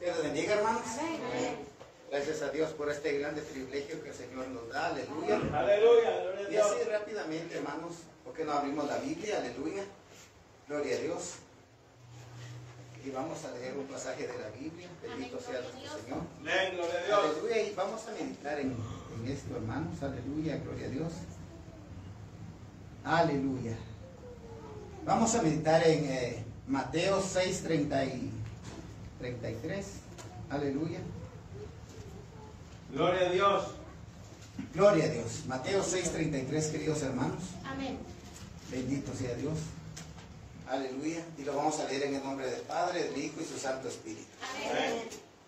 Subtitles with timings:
[0.00, 0.82] Dios bendiga, hermanos.
[2.10, 4.86] Gracias a Dios por este grande privilegio que el Señor nos da.
[4.86, 5.36] Aleluya.
[5.52, 6.22] Aleluya.
[6.22, 9.36] Gloria a Y así rápidamente, hermanos, porque no abrimos la Biblia?
[9.36, 9.84] Aleluya.
[10.66, 11.34] Gloria a Dios.
[13.04, 14.88] Y vamos a leer un pasaje de la Biblia.
[15.02, 16.22] Bendito sea nuestro Señor.
[16.40, 16.72] Amén.
[16.74, 17.18] Gloria a Dios.
[17.18, 17.62] Aleluya.
[17.62, 18.76] Y vamos a meditar en,
[19.16, 20.02] en esto, hermanos.
[20.02, 20.56] Aleluya.
[20.64, 21.12] Gloria a Dios.
[23.04, 23.76] Aleluya.
[25.04, 28.39] Vamos a meditar en eh, Mateo 6, 30 y
[29.20, 29.86] 33.
[30.50, 31.00] Aleluya.
[32.90, 33.64] Gloria a Dios.
[34.74, 35.44] Gloria a Dios.
[35.46, 37.42] Mateo 6, 33, queridos hermanos.
[37.64, 37.98] Amén.
[38.70, 39.58] Bendito sea Dios.
[40.68, 41.24] Aleluya.
[41.38, 43.88] Y lo vamos a leer en el nombre del Padre, del Hijo y su Santo
[43.88, 44.26] Espíritu.
[44.42, 45.02] Amén.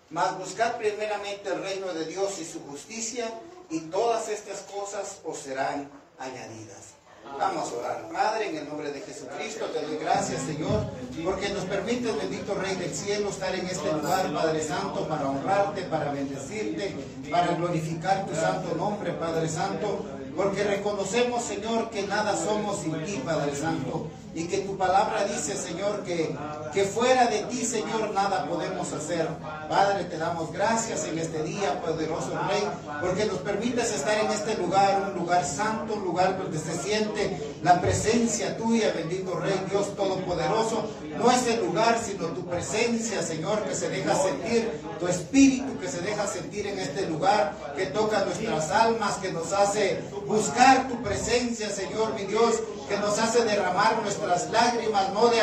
[0.09, 3.33] Mas buscad primeramente el reino de Dios y su justicia,
[3.69, 6.93] y todas estas cosas os serán añadidas.
[7.39, 8.09] Vamos a orar.
[8.11, 10.85] Padre, en el nombre de Jesucristo, te doy gracias, Señor,
[11.23, 15.81] porque nos permites, bendito Rey del Cielo, estar en este lugar, Padre Santo, para honrarte,
[15.83, 16.95] para bendecirte,
[17.31, 23.21] para glorificar tu santo nombre, Padre Santo, porque reconocemos, Señor, que nada somos sin ti,
[23.23, 26.35] Padre Santo, y que tu palabra dice, Señor, que,
[26.73, 29.27] que fuera de ti, Señor, nada podemos hacer.
[29.69, 32.63] Padre, te damos gracias en este día, poderoso Rey,
[32.99, 37.52] porque nos permites estar en este lugar, un lugar santo, un lugar donde se siente
[37.63, 40.83] la presencia tuya, bendito Rey, Dios Todopoderoso.
[41.17, 44.69] No es el lugar, sino tu presencia, Señor, que se deja sentir,
[44.99, 49.53] tu espíritu que se deja sentir en este lugar, que toca nuestras almas, que nos
[49.53, 52.55] hace buscar tu presencia, Señor, mi Dios,
[52.89, 55.39] que nos hace derramar nuestras lágrimas, no de,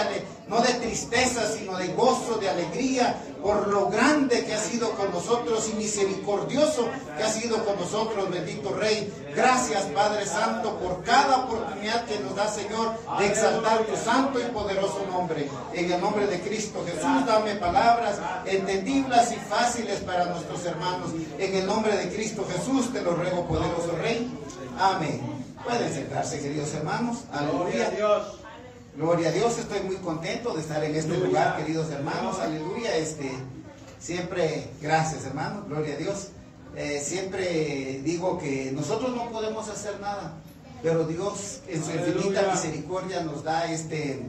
[0.47, 5.11] no de tristeza, sino de gozo, de alegría, por lo grande que ha sido con
[5.11, 9.13] nosotros y misericordioso que ha sido con nosotros, bendito Rey.
[9.35, 14.45] Gracias, Padre Santo, por cada oportunidad que nos da, Señor, de exaltar tu santo y
[14.45, 15.49] poderoso nombre.
[15.73, 21.11] En el nombre de Cristo Jesús, dame palabras entendibles y fáciles para nuestros hermanos.
[21.39, 24.31] En el nombre de Cristo Jesús, te lo ruego, poderoso Rey.
[24.79, 25.21] Amén.
[25.65, 27.19] Pueden sentarse, queridos hermanos.
[27.33, 27.91] Aleluya.
[27.91, 28.41] Dios.
[29.01, 32.39] Gloria a Dios, estoy muy contento de estar en este lugar, queridos hermanos.
[32.39, 32.95] Aleluya.
[32.99, 33.33] Este,
[33.99, 35.67] siempre, gracias, hermanos.
[35.69, 36.29] Gloria a Dios.
[36.77, 40.35] Eh, siempre digo que nosotros no podemos hacer nada,
[40.83, 44.21] pero Dios en su infinita misericordia nos da este,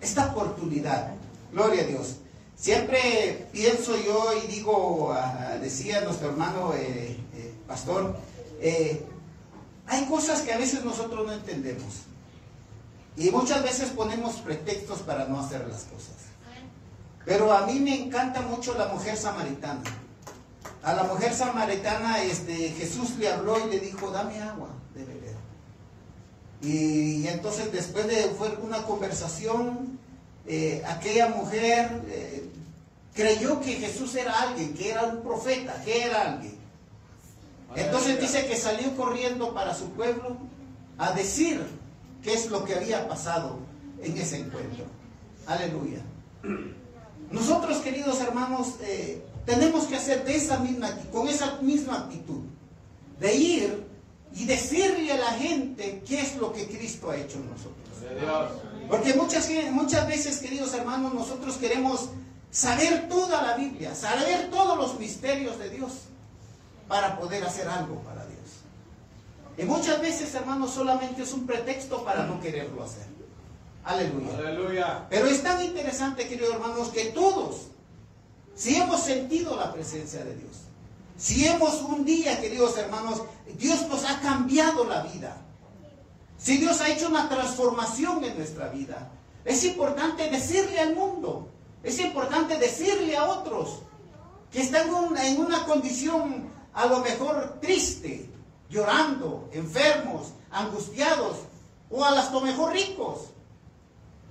[0.00, 1.10] esta oportunidad.
[1.52, 2.16] Gloria a Dios.
[2.56, 5.14] Siempre pienso yo y digo,
[5.60, 8.16] decía nuestro hermano eh, eh, pastor,
[9.86, 12.13] hay cosas que a veces nosotros no entendemos.
[13.16, 16.14] Y muchas veces ponemos pretextos para no hacer las cosas.
[17.24, 19.82] Pero a mí me encanta mucho la mujer samaritana.
[20.82, 25.34] A la mujer samaritana este, Jesús le habló y le dijo, dame agua de beber.
[26.60, 29.98] Y, entonces después de fue una conversación,
[30.46, 32.50] eh, aquella mujer eh,
[33.14, 36.58] creyó que Jesús era alguien, que era un profeta, que era alguien.
[37.76, 40.36] Entonces dice que salió corriendo para su pueblo
[40.98, 41.64] a decir
[42.24, 43.58] qué es lo que había pasado
[44.02, 44.86] en ese encuentro.
[45.46, 46.00] Aleluya.
[47.30, 52.40] Nosotros, queridos hermanos, eh, tenemos que hacer esa misma, con esa misma actitud,
[53.20, 53.86] de ir
[54.34, 57.74] y decirle a la gente qué es lo que Cristo ha hecho en nosotros.
[58.88, 62.08] Porque muchas, muchas veces, queridos hermanos, nosotros queremos
[62.50, 65.92] saber toda la Biblia, saber todos los misterios de Dios
[66.88, 68.23] para poder hacer algo para.
[69.56, 73.06] Y muchas veces, hermanos, solamente es un pretexto para no quererlo hacer.
[73.84, 74.38] Aleluya.
[74.38, 75.06] Aleluya.
[75.10, 77.68] Pero es tan interesante, queridos hermanos, que todos,
[78.54, 80.56] si hemos sentido la presencia de Dios,
[81.16, 83.22] si hemos un día, queridos hermanos,
[83.58, 85.36] Dios nos ha cambiado la vida,
[86.38, 89.10] si Dios ha hecho una transformación en nuestra vida,
[89.44, 91.48] es importante decirle al mundo,
[91.82, 93.82] es importante decirle a otros
[94.50, 98.30] que están en una, en una condición a lo mejor triste,
[98.68, 101.36] llorando, enfermos, angustiados,
[101.90, 103.30] o a las lo mejor ricos.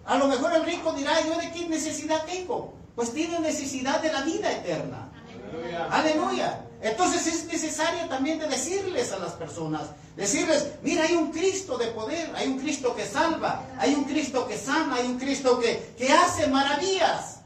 [0.06, 2.74] A lo mejor el rico dirá, ¿yo de qué necesidad tengo?
[2.96, 5.10] Pues tiene necesidad de la vida eterna.
[5.50, 5.86] Aleluya.
[5.90, 6.66] Aleluya.
[6.82, 9.84] Entonces es necesario también de decirles a las personas,
[10.18, 14.46] decirles, mira, hay un Cristo de poder, hay un Cristo que salva, hay un Cristo
[14.46, 17.38] que sana, hay un Cristo que, que hace maravillas.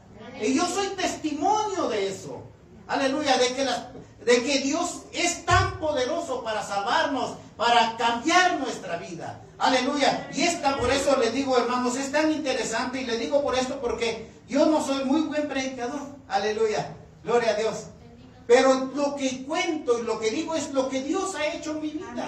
[0.42, 2.42] Y yo soy testimonio de eso.
[2.88, 3.84] Aleluya, de que, las-
[4.24, 9.40] de que Dios es tan poderoso para salvarnos, para cambiar nuestra vida.
[9.58, 10.28] Aleluya.
[10.34, 13.80] Y esta, por eso le digo, hermanos, es tan interesante y le digo por esto
[13.80, 16.00] porque yo no soy muy buen predicador.
[16.28, 16.94] Aleluya.
[17.24, 17.86] Gloria a Dios.
[18.46, 21.82] Pero lo que cuento y lo que digo es lo que Dios ha hecho en
[21.82, 22.26] mi vida.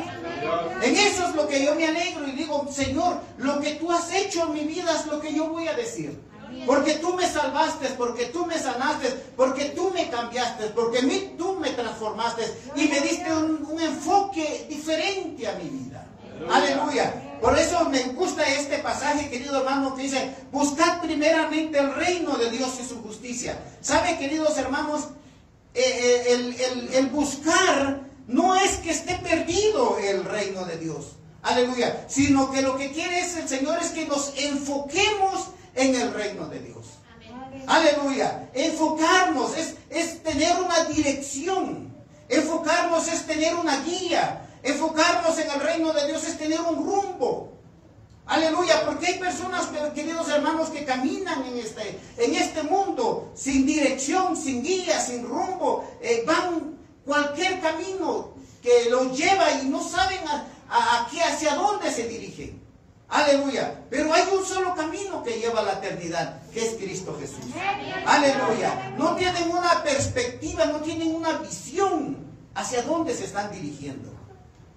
[0.82, 4.12] En eso es lo que yo me alegro y digo, Señor, lo que tú has
[4.12, 6.20] hecho en mi vida es lo que yo voy a decir.
[6.66, 11.54] Porque tú me salvaste, porque tú me sanaste, porque tú me cambiaste, porque mí, tú
[11.56, 12.42] me transformaste
[12.76, 16.06] y me diste un, un enfoque diferente a mi vida.
[16.50, 17.38] Aleluya.
[17.40, 22.50] Por eso me gusta este pasaje, querido hermano, que dice, buscad primeramente el reino de
[22.50, 23.58] Dios y su justicia.
[23.80, 25.08] ¿Sabe, queridos hermanos?
[25.74, 31.16] Eh, eh, el, el- el buscar no es que esté perdido el reino de Dios.
[31.42, 32.04] Aleluya.
[32.08, 36.46] Sino que lo que quiere es el Señor es que nos enfoquemos en el reino
[36.48, 36.86] de Dios.
[37.66, 38.48] Aleluya.
[38.54, 41.94] Enfocarnos es, es tener una dirección.
[42.28, 44.46] Enfocarnos es tener una guía.
[44.62, 47.52] Enfocarnos en el reino de Dios es tener un rumbo.
[48.26, 54.36] Aleluya, porque hay personas, queridos hermanos, que caminan en este, en este mundo sin dirección,
[54.36, 55.84] sin guía, sin rumbo.
[56.00, 61.54] eh, van cualquier camino que los lleva y no saben a, a- a qué, hacia
[61.56, 62.59] dónde se dirigen.
[63.10, 63.82] Aleluya.
[63.90, 67.38] Pero hay un solo camino que lleva a la eternidad, que es Cristo Jesús.
[68.06, 68.94] Aleluya.
[68.96, 72.16] No tienen una perspectiva, no tienen una visión
[72.54, 74.10] hacia dónde se están dirigiendo.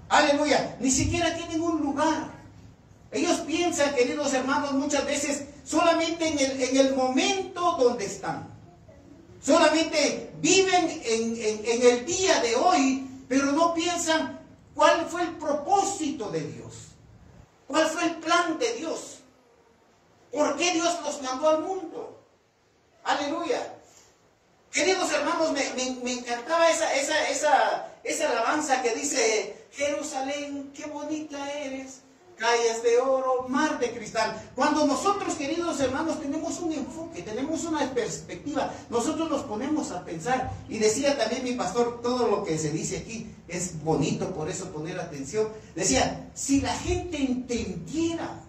[0.09, 0.77] Aleluya.
[0.79, 2.31] Ni siquiera tienen un lugar.
[3.11, 8.47] Ellos piensan, queridos hermanos, muchas veces solamente en el, en el momento donde están.
[9.45, 14.39] Solamente viven en, en- en el día de hoy, pero no piensan
[14.73, 16.73] cuál fue el propósito de Dios.
[17.67, 19.19] ¿Cuál fue el plan de Dios?
[20.31, 22.19] ¿Por qué Dios nos mandó al mundo?
[23.03, 23.73] Aleluya.
[24.71, 30.85] Queridos hermanos, me, me- me encantaba esa, esa, esa, esa alabanza que dice, Jerusalén, qué
[30.87, 31.99] bonita eres,
[32.43, 34.35] calles de oro, mar de cristal.
[34.53, 40.51] Cuando nosotros, queridos hermanos, tenemos un enfoque, tenemos una perspectiva, nosotros nos ponemos a pensar.
[40.67, 44.69] Y decía también mi pastor, todo lo que se dice aquí es bonito, por eso
[44.71, 45.47] poner atención.
[45.73, 48.41] Decía, si la gente entendiera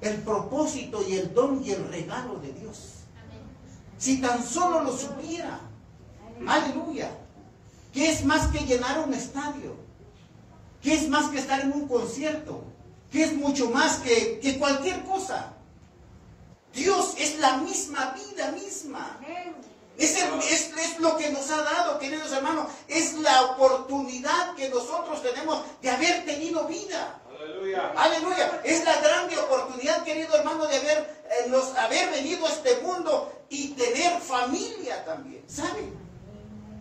[0.00, 2.94] el propósito y el don y el regalo de Dios.
[3.96, 5.60] Si tan solo lo supiera.
[6.48, 7.16] Aleluya.
[7.92, 9.76] ¿Qué es más que llenar un estadio?
[10.84, 12.62] ¿Qué es más que estar en un concierto?
[13.10, 15.54] ¿Qué es mucho más que, que cualquier cosa?
[16.74, 19.18] Dios es la misma vida misma.
[19.96, 22.66] Es, el- es- es lo que nos ha dado, queridos hermanos.
[22.88, 27.20] Es la oportunidad que nosotros tenemos de haber tenido vida.
[27.40, 27.92] Aleluya.
[27.96, 28.60] Aleluya.
[28.64, 33.32] Es la grande oportunidad, querido hermano, de haber, eh, nos- haber venido a este mundo
[33.48, 35.44] y tener familia también.
[35.48, 35.94] ¿Saben?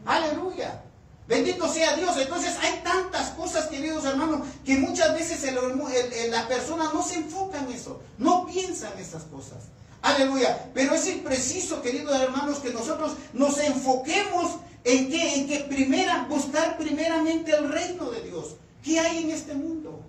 [0.06, 0.83] Aleluya.
[1.28, 2.18] Bendito sea Dios.
[2.18, 7.16] Entonces hay tantas cosas, queridos hermanos, que muchas veces el- el- la persona no se
[7.16, 8.02] enfoca en eso.
[8.18, 9.60] No piensa en esas cosas.
[10.02, 10.70] Aleluya.
[10.74, 16.78] Pero es preciso, queridos hermanos, que nosotros nos enfoquemos en que, en que primera, buscar
[16.78, 18.56] primeramente el reino de Dios.
[18.84, 20.02] ¿Qué hay en este mundo?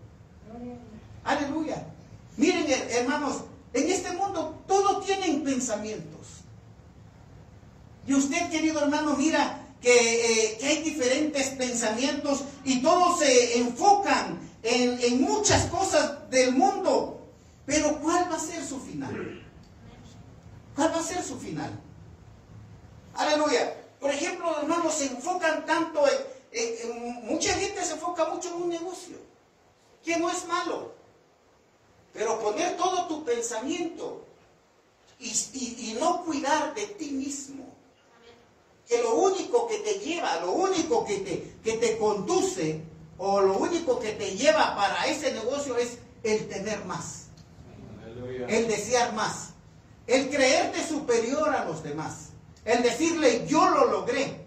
[1.23, 1.87] Aleluya.
[2.37, 6.27] Miren, her- hermanos, en este mundo todo tienen pensamientos.
[8.07, 14.41] Y usted, querido hermano, mira que, eh, que hay diferentes pensamientos y todos se enfocan
[14.63, 17.21] en, en muchas cosas del mundo.
[17.67, 19.43] Pero ¿cuál va a ser su final?
[20.75, 21.71] ¿Cuál va a ser su final?
[23.15, 23.77] Aleluya.
[24.01, 29.17] Por ejemplo, hermanos, se enfocan tanto en, Mucha gente se enfoca mucho en un negocio,
[30.05, 30.93] que no es malo.
[32.13, 34.25] Pero poner todo tu pensamiento
[35.19, 35.31] y-
[35.91, 37.65] y no cuidar de ti mismo,
[38.89, 42.83] que lo único que te lleva, lo único que te, que te conduce
[43.19, 47.27] o lo único que te lleva para ese negocio es el tener más,
[48.03, 48.47] Aleluya.
[48.49, 49.51] el desear más,
[50.07, 52.31] el creerte superior a los demás,
[52.65, 54.45] el decirle yo lo logré.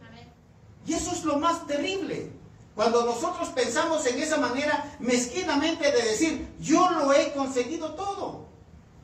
[0.86, 2.32] Y eso es lo más terrible.
[2.74, 8.46] Cuando nosotros pensamos en esa manera mezquinamente de decir, yo lo he conseguido todo.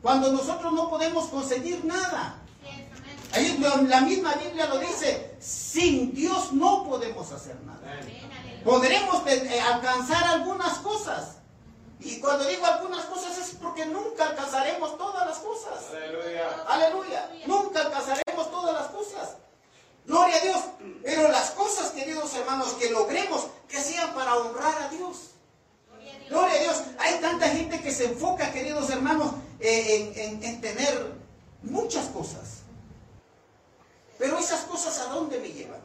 [0.01, 2.39] Cuando nosotros no podemos conseguir nada.
[3.33, 7.79] Ahí la misma Biblia lo dice, sin Dios no podemos hacer nada.
[8.63, 11.37] Podremos eh, alcanzar algunas cosas.
[11.99, 15.85] Y cuando digo algunas cosas es porque nunca alcanzaremos todas las cosas.
[15.93, 16.63] Aleluya.
[16.67, 17.31] Aleluya.
[17.47, 19.37] Nunca alcanzaremos todas las cosas.
[20.05, 20.59] Gloria a Dios.
[21.03, 25.31] Pero las cosas, queridos hermanos, que logremos, que sean para honrar a Dios.
[26.29, 26.81] Gloria a Dios.
[26.99, 31.13] Hay tanta gente que se enfoca, queridos hermanos, eh, en, en- en tener
[31.63, 32.59] muchas cosas.
[34.17, 35.81] Pero esas cosas, ¿a dónde me llevan?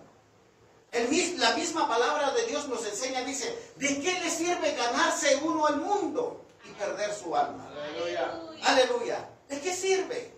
[0.92, 5.36] El mis- la misma palabra de Dios nos enseña, dice, ¿de qué le sirve ganarse
[5.42, 7.68] uno el mundo y perder su alma?
[7.70, 8.40] Aleluya.
[8.64, 9.28] Aleluya.
[9.48, 10.32] ¿De qué sirve?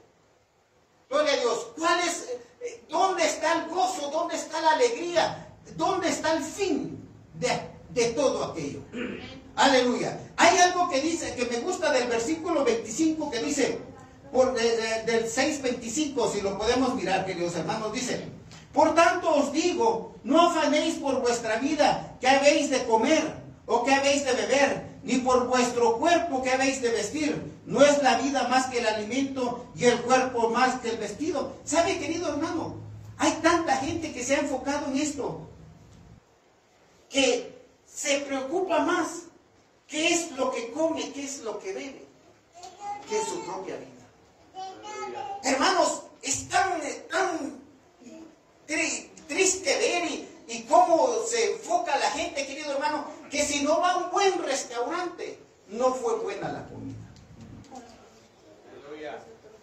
[1.09, 1.67] Gloria a Dios.
[1.79, 2.29] ¿Cuál es,
[2.63, 4.11] eh, ¿Dónde está el gozo?
[4.11, 5.49] ¿Dónde está la alegría?
[5.77, 7.61] ¿Dónde está el fin de,
[7.91, 8.81] de todo aquello?
[9.57, 10.19] Aleluya.
[10.37, 13.79] Hay algo que dice, que me gusta del versículo 25 que dice,
[14.33, 18.29] por, de- de- del 6.25, si lo podemos mirar, queridos hermanos, dice,
[18.73, 23.35] por tanto os digo, no afanéis por vuestra vida, que habéis de comer
[23.67, 27.59] o que habéis de beber, ni por vuestro cuerpo que habéis de vestir.
[27.67, 28.87] No es la vida más que el
[29.75, 31.55] y el cuerpo más que el vestido.
[31.65, 32.77] ¿Sabe, querido hermano?
[33.19, 35.47] Hay tanta gente que se ha enfocado en esto,
[37.09, 39.23] que se preocupa más
[39.87, 42.07] qué es lo que come, qué es lo que bebe,
[43.09, 44.07] que su propia vida.
[45.43, 46.81] Hermanos, es tan,
[47.11, 47.61] tan
[48.69, 53.81] tri- triste ver y, y cómo se enfoca la gente, querido hermano, que si no
[53.81, 55.39] va a un buen restaurante,
[55.69, 56.90] no fue buena la comida.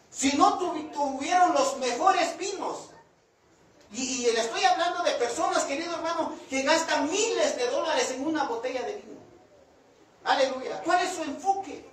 [0.10, 2.90] Si no tuvi- tuvieron los mejores vinos,
[3.92, 8.44] y, le estoy hablando de personas, querido hermano, que gastan miles de dólares en una
[8.44, 9.18] botella de vino.
[10.24, 10.82] Aleluya.
[10.84, 11.86] ¿Cuál es su enfoque?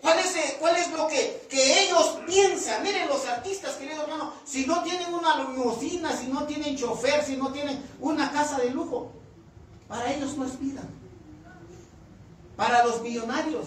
[0.00, 0.58] ¿Cuál es, eh,
[0.96, 2.82] lo que, que ellos piensan?
[2.82, 7.36] Miren los artistas, querido hermano, si no tienen una limusina, si no tienen chofer, si
[7.36, 9.10] no tienen una casa de lujo,
[9.88, 10.82] para ellos no es vida.
[12.56, 13.66] Para los millonarios,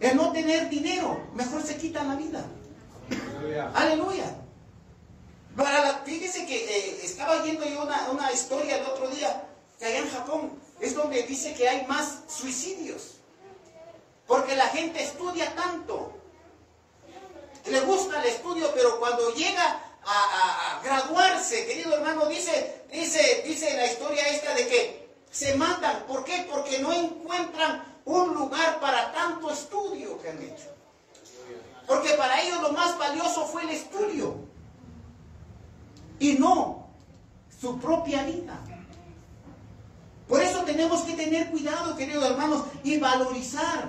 [0.00, 2.44] el no tener dinero, mejor se quitan la vida.
[3.74, 4.24] Aleluya.
[5.56, 9.44] Para la- fíjese que eh, estaba yendo yo una, una historia el otro día,
[9.78, 13.14] que allá en Japón es donde dice que hay más suicidios.
[14.26, 16.12] Porque la gente estudia tanto.
[17.66, 23.42] Le gusta el estudio, pero cuando llega a, a- a graduarse, querido hermano, dice, dice,
[23.46, 26.04] dice la historia esta de que se matan.
[26.06, 26.46] ¿Por qué?
[26.50, 28.87] Porque no encuentran un lugar para
[30.18, 30.68] que han hecho.
[31.86, 34.36] Porque para ellos lo más valioso fue el estudio.
[36.18, 36.86] Y no
[37.60, 38.58] su propia vida.
[40.28, 43.88] Por eso tenemos que tener cuidado, queridos hermanos, y valorizar.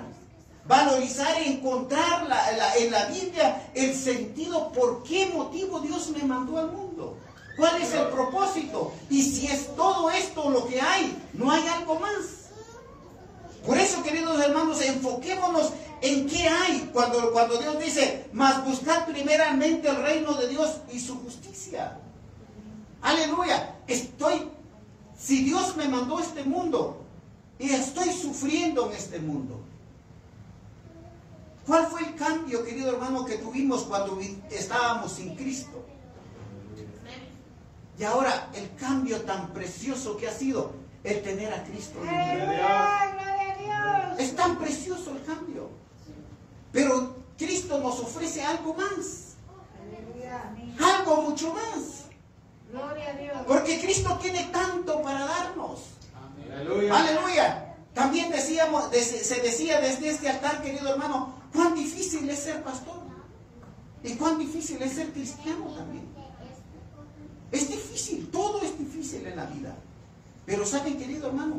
[0.66, 6.22] Valorizar y encontrar la- la- en la Biblia el sentido por qué motivo Dios me
[6.22, 7.16] mandó al mundo.
[7.56, 8.92] ¿Cuál es el propósito?
[9.10, 12.39] Y si es todo esto lo que hay, no hay algo más.
[13.66, 19.88] Por eso, queridos hermanos, enfoquémonos en qué hay cuando, cuando Dios dice, mas buscad primeramente
[19.88, 21.98] el reino de Dios y su justicia.
[23.02, 23.76] Aleluya.
[23.86, 24.48] Estoy,
[25.18, 27.04] si Dios me mandó a este mundo
[27.58, 29.60] y estoy sufriendo en este mundo.
[31.66, 34.18] ¿Cuál fue el cambio, querido hermano, que tuvimos cuando
[34.50, 35.84] estábamos sin Cristo?
[37.98, 40.72] Y ahora el cambio tan precioso que ha sido
[41.04, 42.00] el tener a Cristo.
[42.02, 43.29] en
[44.18, 45.68] Es tan precioso el cambio.
[46.72, 49.34] Pero Cristo nos ofrece algo más,
[50.80, 52.04] algo mucho más.
[52.70, 53.36] Gloria a Dios.
[53.46, 55.80] Porque Cristo tiene tanto para darnos.
[56.54, 56.96] Aleluya.
[56.96, 57.74] Aleluya.
[57.94, 63.00] También decíamos, de- se decía desde este altar, querido hermano, cuán difícil es ser pastor.
[64.04, 66.08] Y cuán difícil es ser cristiano también.
[67.50, 69.74] Es difícil, todo es difícil en la vida.
[70.46, 71.56] Pero saben, querido hermano,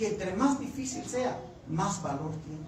[0.00, 1.38] que entre más difícil sea,
[1.68, 2.64] más valor tiene.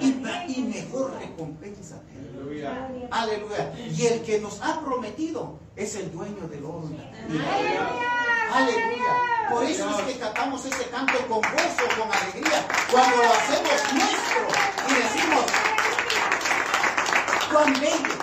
[0.00, 2.28] Y, y mejor recompensa tiene.
[2.38, 3.08] Aleluya.
[3.10, 3.74] Aleluya.
[3.76, 6.88] Y el que nos ha prometido es el dueño del oro.
[8.54, 9.12] Aleluya.
[9.50, 12.64] Por eso es que cantamos ese canto con gozo, con alegría.
[12.92, 14.40] Cuando lo hacemos nuestro
[14.88, 15.46] y decimos,
[17.52, 18.18] cuán bello,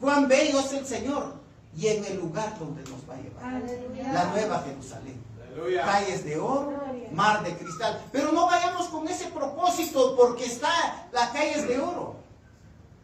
[0.00, 1.40] cuán bello es el Señor.
[1.76, 3.44] Y en el lugar donde nos va a llevar.
[3.44, 4.12] Aleluya.
[4.12, 5.30] La nueva Jerusalén
[5.60, 5.84] Aleluya.
[5.84, 6.72] calles de oro,
[7.12, 8.02] mar de cristal.
[8.12, 10.70] Pero no vayamos con ese propósito porque está
[11.12, 12.16] las calles de oro,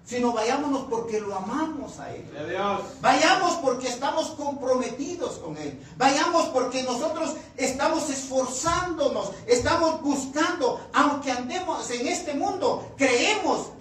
[0.05, 2.25] sino vayámonos porque lo amamos a Él.
[2.49, 2.81] Dios.
[3.01, 5.79] Vayamos porque estamos comprometidos con Él.
[5.97, 13.76] Vayamos porque nosotros estamos esforzándonos, estamos buscando, aunque andemos en este mundo, creemos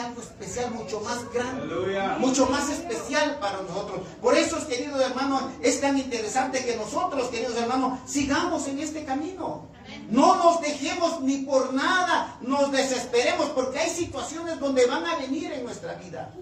[0.00, 2.16] algo especial, mucho más grande Aleluya.
[2.18, 4.00] mucho más especial para nosotros.
[4.20, 9.68] Por eso, queridos hermanos, es tan interesante que nosotros, queridos hermanos, sigamos en este camino.
[10.10, 15.52] No nos dejemos ni por nada, nos desesperemos, porque hay situaciones donde van a venir
[15.52, 16.32] en nuestra vida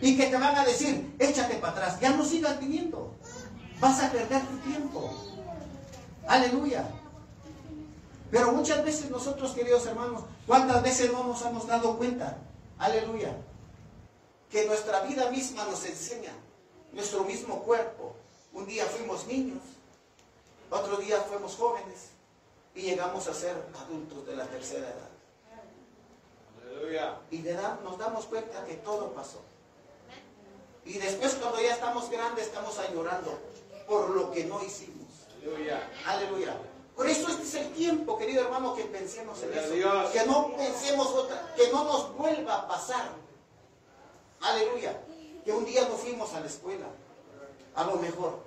[0.00, 3.14] y que te van a decir, échate para atrás, ya no sigas viniendo,
[3.80, 5.14] vas a perder tu tiempo.
[6.26, 6.84] Aleluya.
[8.30, 12.38] Pero muchas veces nosotros, queridos hermanos, ¿cuántas veces no nos hemos dado cuenta?
[12.82, 13.32] Aleluya
[14.50, 16.32] que nuestra vida misma nos enseña,
[16.90, 18.16] nuestro mismo cuerpo.
[18.52, 19.62] Un día fuimos niños,
[20.68, 22.10] otro día fuimos jóvenes
[22.74, 25.08] y llegamos a ser adultos de la tercera edad.
[26.60, 27.20] Aleluya.
[27.30, 29.40] Y de edad nos damos cuenta que todo pasó.
[30.84, 33.38] Y después cuando ya estamos grandes estamos añorando
[33.86, 35.06] por lo que no hicimos.
[35.40, 35.88] Aleluya.
[36.04, 36.56] Aleluya.
[36.96, 39.72] Por eso este es el tiempo, querido hermano, que pensemos en eso.
[39.72, 40.10] Dios.
[40.10, 43.10] Que no pensemos otra, que no nos vuelva a pasar.
[44.40, 45.00] Aleluya.
[45.44, 46.86] Que un día no fuimos a la escuela.
[47.74, 48.40] A lo mejor.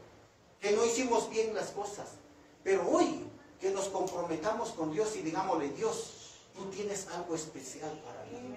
[0.59, 2.07] Que no hicimos bien las cosas.
[2.63, 3.25] Pero hoy
[3.59, 8.55] que nos comprometamos con Dios y digámosle, Dios, tú tienes algo especial para mí.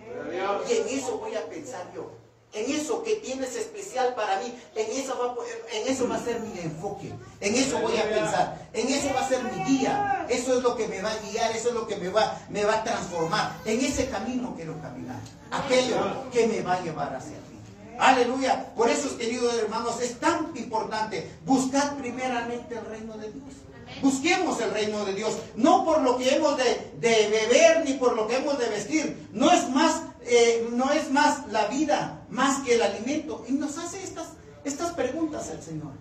[0.68, 2.10] Y en eso voy a pensar yo.
[2.54, 5.34] En eso que tienes especial para mí, en eso va,
[5.70, 7.12] en eso va a ser mi enfoque.
[7.40, 8.68] En eso voy a pensar.
[8.72, 10.26] En eso va a ser mi guía.
[10.30, 12.64] Eso es lo que me va a guiar, eso es lo que me va, me
[12.64, 13.54] va a transformar.
[13.66, 15.20] En ese camino quiero caminar.
[15.50, 17.58] Aquello que me va a llevar hacia ti.
[17.98, 18.72] Aleluya.
[18.74, 23.54] Por eso, queridos hermanos, es tan importante buscar primeramente el reino de Dios.
[24.02, 28.14] Busquemos el reino de Dios, no por lo que hemos de, de beber ni por
[28.14, 29.28] lo que hemos de vestir.
[29.32, 33.44] No es más, eh, no es más la vida, más que el alimento.
[33.48, 34.28] Y nos hace estas,
[34.64, 35.92] estas preguntas el Señor.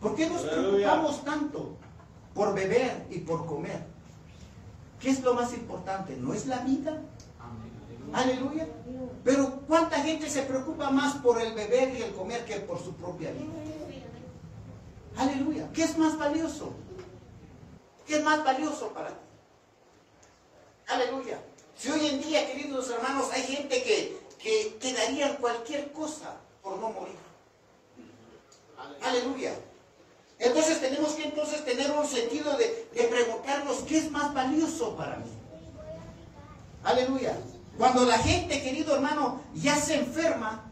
[0.00, 0.92] ¿Por qué nos Aleluya.
[0.92, 1.76] preocupamos tanto
[2.34, 3.84] por beber y por comer?
[4.98, 6.16] ¿Qué es lo más importante?
[6.16, 7.02] ¿No es la vida?
[8.12, 8.66] Aleluya.
[9.24, 12.92] Pero ¿cuánta gente se preocupa más por el beber y el comer que por su
[12.94, 13.46] propia vida?
[15.16, 15.68] Aleluya.
[15.72, 16.72] ¿Qué es más valioso?
[18.10, 19.14] ¿Qué es más valioso para ti?
[20.88, 21.38] Aleluya.
[21.78, 26.90] Si hoy en día, queridos hermanos, hay gente que, que, que cualquier cosa por no
[26.90, 27.14] morir.
[29.00, 29.54] Aleluya.
[30.40, 35.18] Entonces tenemos que entonces tener un sentido de, de preguntarnos qué es más valioso para
[35.18, 35.30] mí.
[36.82, 37.36] Aleluya.
[37.78, 40.68] Cuando la gente, querido hermano, ya se enferma,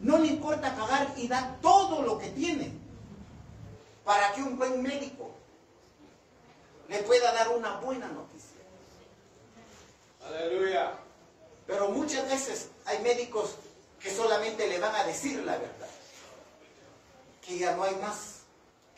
[0.00, 2.72] no le importa pagar y da todo lo que tiene
[4.06, 5.37] para que un buen médico
[6.88, 8.62] le pueda dar una buena noticia.
[10.26, 10.94] Aleluya.
[11.66, 13.56] Pero muchas veces hay médicos
[14.00, 15.88] que solamente le van a decir la verdad.
[17.44, 18.40] Que ya no hay más,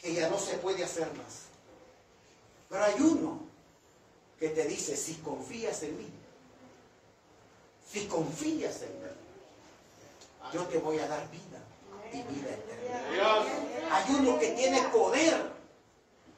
[0.00, 1.46] que ya no se puede hacer más.
[2.68, 3.40] Pero hay uno
[4.38, 6.08] que te dice, si confías en mí,
[7.90, 9.08] si confías en mí,
[10.52, 11.58] yo te voy a dar vida
[12.12, 13.96] y vida eterna.
[13.96, 15.59] Hay uno que tiene poder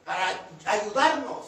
[0.05, 1.45] para ayudarnos.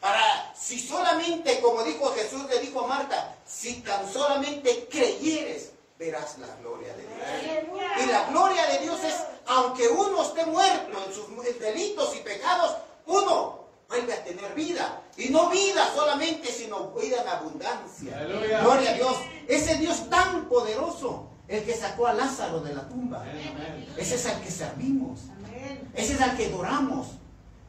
[0.00, 6.38] Para, si solamente, como dijo Jesús, le dijo a Marta, si tan solamente creyeres, verás
[6.38, 8.04] la gloria de Dios.
[8.04, 9.14] Y la gloria de Dios es,
[9.46, 11.26] aunque uno esté muerto en sus
[11.58, 15.02] delitos y pecados, uno vuelve a tener vida.
[15.16, 18.18] Y no vida solamente, sino vida en abundancia.
[18.18, 18.60] Aleluya.
[18.60, 19.16] Gloria a Dios.
[19.48, 23.22] Ese Dios tan poderoso, el que sacó a Lázaro de la tumba.
[23.22, 23.86] Amén.
[23.96, 25.20] Ese es al que servimos.
[25.38, 25.90] Amén.
[25.94, 27.06] Ese es al que adoramos.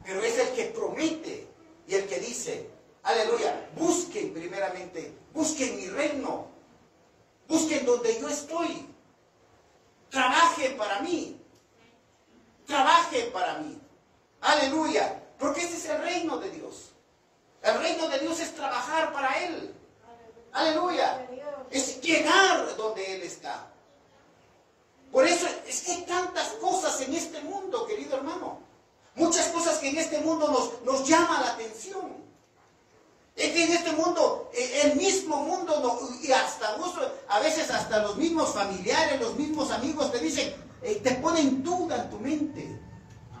[0.08, 1.46] Pero es el que promete
[1.86, 2.66] y el que dice,
[3.02, 6.46] aleluya, busquen primeramente, busquen mi reino.
[7.46, 8.86] Busquen donde yo estoy.
[10.08, 11.38] Trabajen para mí.
[12.66, 13.78] Trabajen para mí.
[14.40, 15.22] Aleluya.
[15.38, 16.92] Porque ese es el reino de Dios.
[17.60, 19.74] El reino de Dios es trabajar para Él.
[20.52, 21.28] Aleluya.
[21.70, 23.66] Es llegar donde Él está.
[25.12, 28.67] Por eso es que hay tantas cosas en este mundo, querido hermano.
[29.18, 32.18] Muchas cosas que en este mundo nos, nos llama la atención.
[33.34, 36.76] Es que en este mundo, el mismo mundo, y hasta
[37.28, 42.02] a veces hasta los mismos familiares, los mismos amigos te dicen, eh, te ponen duda
[42.02, 42.80] en tu mente.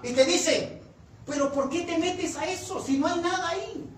[0.02, 0.80] Y te dicen,
[1.26, 3.88] pero ¿por qué te metes a eso si no hay nada ahí?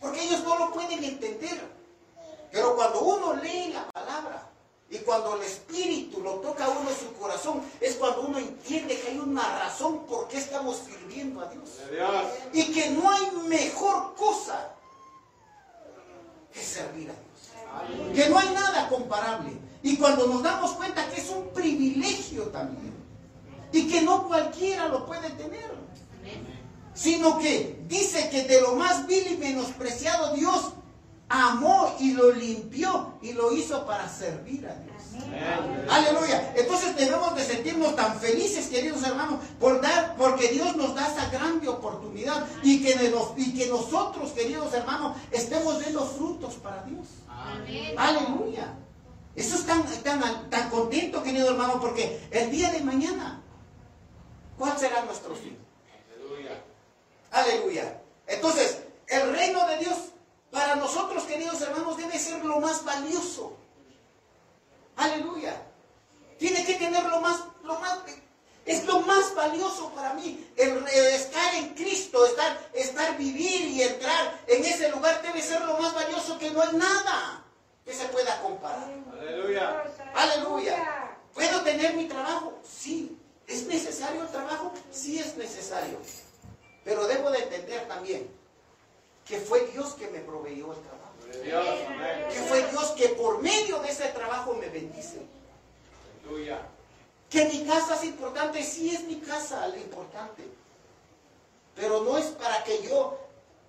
[0.00, 1.60] Porque ellos no lo pueden entender.
[2.52, 3.85] Pero cuando uno lee la
[5.22, 9.08] cuando el Espíritu lo toca a uno en su corazón, es cuando uno entiende que
[9.08, 11.64] hay una razón por qué estamos sirviendo a Dios.
[11.90, 12.10] Dios.
[12.52, 14.72] Y que no hay mejor cosa
[16.52, 18.14] que servir a Dios.
[18.14, 19.52] Que no hay nada comparable.
[19.82, 22.94] Y cuando nos damos cuenta que es un privilegio también.
[23.72, 25.74] Y que no cualquiera lo puede tener.
[26.94, 30.72] Sino que dice que de lo más vil y menospreciado Dios
[31.28, 34.95] amó y lo limpió y lo hizo para servir a Dios.
[35.88, 36.52] Aleluya.
[36.56, 41.28] Entonces debemos de sentirnos tan felices, queridos hermanos, por dar, porque Dios nos da esa
[41.30, 47.06] grande oportunidad y que, de y que nosotros, queridos hermanos, estemos viendo frutos para Dios.
[47.96, 48.74] Aleluya.
[49.34, 53.42] Eso es tan, tan, tan contento, querido hermano, porque el día de mañana,
[54.58, 55.56] ¿cuál será nuestro fin?
[56.10, 56.62] Aleluya.
[57.30, 58.00] Aleluya.
[58.26, 59.96] Entonces, el reino de Dios
[60.50, 63.56] para nosotros, queridos hermanos, debe ser lo más valioso.
[64.96, 65.62] Aleluya.
[66.38, 67.98] Tiene que tener lo más, lo más,
[68.64, 70.46] es lo más valioso para mí.
[70.56, 75.62] El, el estar en Cristo, estar, estar, vivir y entrar en ese lugar debe ser
[75.62, 77.44] lo más valioso que no hay nada
[77.84, 78.90] que se pueda comparar.
[79.12, 79.84] Aleluya.
[80.14, 81.16] Aleluya.
[81.32, 82.58] ¿Puedo tener mi trabajo?
[82.66, 83.16] Sí.
[83.46, 84.72] ¿Es necesario el trabajo?
[84.90, 85.98] Sí es necesario.
[86.84, 88.28] Pero debo de entender también
[89.24, 91.05] que fue Dios que me proveyó el trabajo.
[92.32, 95.18] Que fue Dios que por medio de ese trabajo me bendice.
[97.30, 100.42] Que mi casa es importante, sí es mi casa lo importante.
[101.74, 103.18] Pero no es para que yo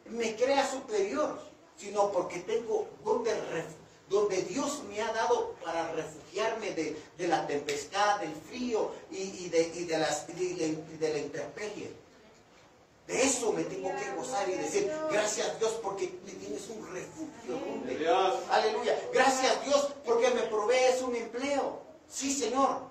[0.05, 1.39] me crea superior,
[1.77, 3.33] sino porque tengo donde,
[4.09, 9.49] donde Dios me ha dado para refugiarme de, de la tempestad, del frío y, y
[9.49, 11.91] de, y de las, y de, y de la intemperie.
[13.07, 17.57] De eso me tengo que gozar y decir, gracias Dios porque me tienes un refugio.
[17.57, 18.09] donde.
[18.51, 18.99] Aleluya.
[19.13, 21.81] Gracias Dios porque me provees un empleo.
[22.09, 22.81] Sí, Señor.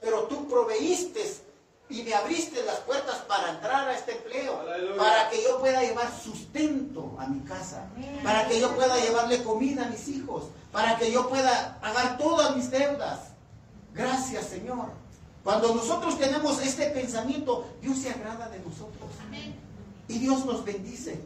[0.00, 1.22] Pero tú proveíste
[1.88, 4.58] y me abriste las puertas para entrar a este empleo.
[4.60, 4.96] Aleluya.
[4.96, 7.88] Para que yo pueda llevar sustento a mi casa.
[8.24, 10.44] Para que yo pueda llevarle comida a mis hijos.
[10.72, 13.20] Para que yo pueda pagar todas mis deudas.
[13.92, 15.03] Gracias, Señor.
[15.44, 19.10] Cuando nosotros tenemos este pensamiento, Dios se agrada de nosotros.
[20.08, 21.20] Y Dios nos bendice.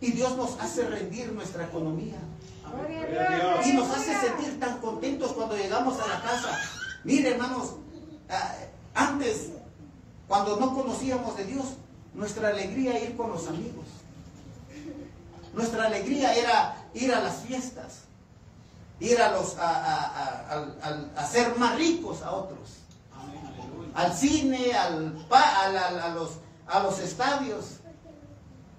[0.00, 2.16] Y Dios nos hace rendir nuestra economía.
[2.64, 3.66] A a.
[3.66, 6.58] Y nos hace sentir tan contentos cuando llegamos a la casa.
[7.04, 7.72] Mire, hermanos,
[8.30, 8.54] ah,
[8.94, 9.50] antes,
[10.28, 11.64] cuando no conocíamos de Dios,
[12.14, 13.84] nuestra alegría era ir con los amigos.
[15.52, 18.00] Nuestra alegría era ir a las fiestas,
[19.00, 20.06] ir a los a, a-
[20.50, 22.58] a- al- a ser más ricos a otros,
[23.94, 26.30] al cine, al, pa- al- al- a, los,
[26.66, 27.64] a los estadios.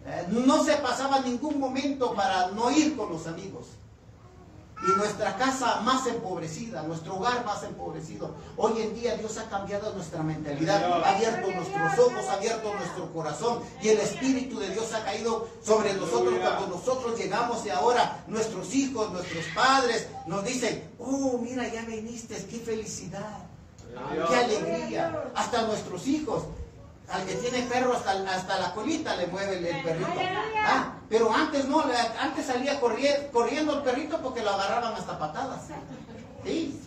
[0.08, 3.67] Eh, no se pasaba ningún momento para no ir con los amigos.
[4.88, 8.36] Y nuestra casa más empobrecida, nuestro hogar más empobrecido.
[8.58, 13.12] Hoy en día Dios ha cambiado nuestra mentalidad, ha abierto nuestros ojos, ha abierto nuestro
[13.13, 18.25] corazón y el Espíritu de Dios ha caído sobre nosotros cuando nosotros llegamos y ahora
[18.28, 23.44] nuestros hijos, nuestros padres nos dicen, oh, mira, ya viniste, qué felicidad,
[24.29, 25.23] qué alegría.
[25.36, 26.43] Hasta nuestros hijos,
[27.10, 30.08] al que tiene perro hasta, hasta la colita le mueve el, el perrito.
[30.65, 31.84] Ah, pero antes no,
[32.19, 35.62] antes salía corriendo, corriendo el perrito porque lo agarraban hasta patadas.
[36.43, 36.79] Sí,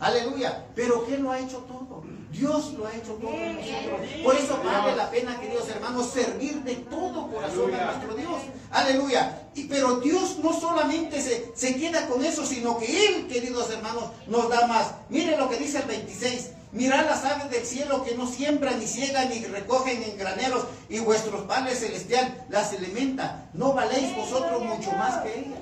[0.00, 0.64] aleluya.
[0.74, 2.04] Pero ¿qué lo ha hecho todo?
[2.30, 4.00] Dios lo ha hecho todo en nosotros.
[4.24, 8.42] Por eso vale la pena, queridos hermanos, servir de todo corazón a nuestro Dios.
[8.70, 9.42] Aleluya.
[9.56, 14.04] Y, pero Dios no solamente se, se queda con eso, sino que Él, queridos hermanos,
[14.28, 14.92] nos da más.
[15.08, 16.50] Mire lo que dice el 26.
[16.72, 20.98] Mirad las aves del cielo que no siembran, ni ciegan, ni recogen en graneros, y
[20.98, 23.48] vuestros padres celestial las alimenta.
[23.54, 25.56] ¿No valéis vosotros mucho más que ella?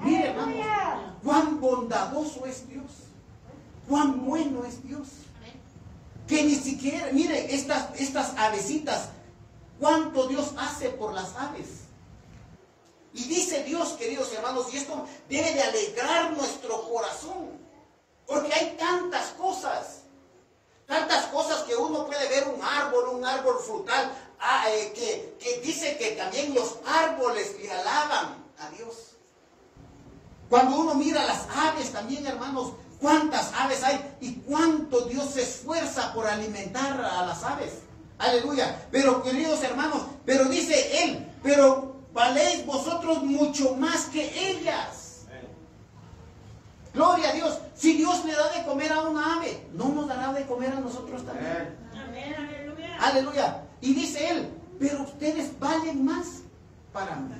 [0.00, 0.66] Mire, hermanos,
[1.24, 2.84] cuán bondadoso es Dios.
[3.88, 5.08] Cuán bueno es Dios.
[6.26, 9.08] Que ni siquiera, mire, estas, estas avecitas,
[9.80, 11.87] cuánto Dios hace por las aves.
[13.18, 17.50] Y dice Dios, queridos hermanos, y esto debe de alegrar nuestro corazón.
[18.24, 20.02] Porque hay tantas cosas.
[20.86, 25.60] Tantas cosas que uno puede ver un árbol, un árbol frutal, ah, eh, que, que
[25.60, 29.16] dice que también los árboles le alaban a Dios.
[30.48, 36.14] Cuando uno mira las aves también, hermanos, cuántas aves hay y cuánto Dios se esfuerza
[36.14, 37.80] por alimentar a las aves.
[38.16, 38.86] Aleluya.
[38.92, 45.22] Pero queridos hermanos, pero dice él, pero valéis vosotros mucho más que ellas.
[45.28, 45.48] Amén.
[46.92, 47.58] Gloria a Dios.
[47.76, 48.34] Si Dios le
[49.08, 51.76] una ave, ¿no nos dará de comer a nosotros también?
[51.92, 52.34] Amén.
[53.00, 53.62] Aleluya.
[53.80, 56.26] Y dice él, pero ustedes valen más
[56.92, 57.34] para mí.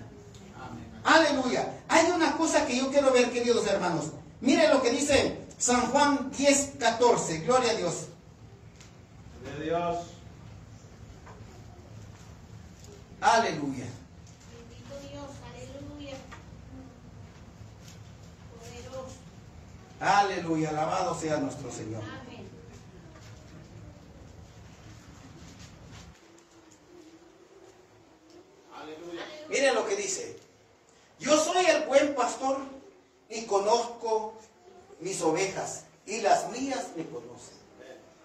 [1.04, 1.72] Aleluya.
[1.88, 4.12] Hay una cosa que yo quiero ver, queridos hermanos.
[4.40, 7.38] Mire lo que dice San Juan 10, 14.
[7.40, 8.08] Gloria a Dios.
[9.42, 10.04] Gloria a Dios.
[13.20, 13.86] Aleluya.
[14.52, 16.16] Bendito Dios, aleluya.
[18.58, 19.16] Poderoso.
[20.00, 20.70] Aleluya.
[20.70, 22.02] Alabado sea nuestro Señor.
[28.74, 29.26] Aleluya.
[29.48, 30.38] Mire lo que dice.
[31.18, 32.58] Yo soy el buen pastor
[33.28, 34.34] y conozco
[35.00, 37.58] mis ovejas y las mías me conocen.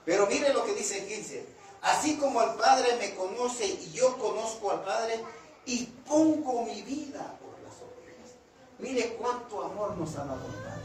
[0.06, 1.46] Pero mire lo que dice el 15.
[1.82, 5.20] Así como el Padre me conoce y yo conozco al Padre
[5.66, 8.36] y pongo mi vida por las ovejas.
[8.80, 10.83] Mire cuánto amor nos ha dado el Padre.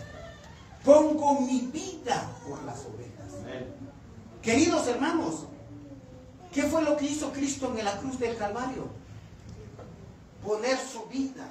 [0.89, 3.35] Pongo mi vida por las ovejas.
[3.43, 3.75] Amén.
[4.41, 5.45] Queridos hermanos,
[6.51, 8.89] ¿qué fue lo que hizo Cristo en la cruz del Calvario?
[10.43, 11.47] Poner su vida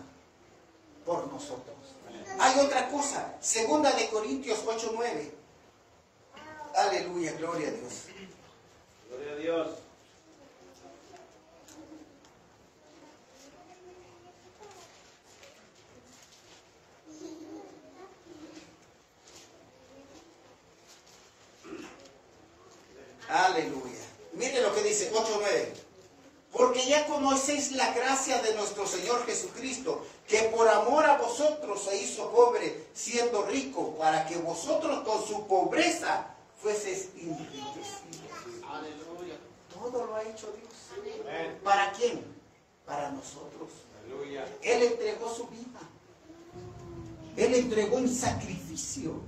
[1.05, 1.75] por nosotros.
[2.39, 5.31] Hay otra cosa, segunda de Corintios 8, 9.
[6.75, 7.93] Aleluya, gloria a Dios.
[9.07, 9.69] Gloria a Dios.
[23.29, 24.05] Aleluya.
[24.33, 25.73] Mire lo que dice 8, 9.
[26.51, 32.01] Porque ya conocéis la gracia de nuestro Señor Jesucristo, que por amor a vosotros se
[32.01, 36.27] hizo pobre, siendo rico, para que vosotros con su pobreza
[36.61, 37.87] fueseis enriquecidos.
[38.69, 39.35] Aleluya.
[39.73, 40.73] Todo lo ha hecho Dios.
[40.97, 41.59] Amén.
[41.63, 42.23] ¿Para quién?
[42.85, 43.69] Para nosotros.
[44.05, 44.45] Aleluya.
[44.61, 45.79] Él entregó su vida.
[47.35, 49.21] Él entregó en sacrificio.